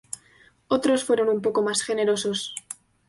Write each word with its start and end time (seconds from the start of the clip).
Otros 0.67 1.03
fueron 1.03 1.29
un 1.29 1.43
poco 1.43 1.61
más 1.61 1.83
generosos. 1.83 2.55